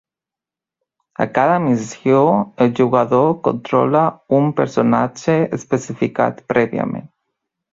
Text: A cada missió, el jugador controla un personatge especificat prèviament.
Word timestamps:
A 1.25 1.27
cada 1.33 1.59
missió, 1.65 2.23
el 2.65 2.73
jugador 2.79 3.29
controla 3.49 4.01
un 4.41 4.49
personatge 4.61 5.37
especificat 5.59 6.43
prèviament. 6.55 7.07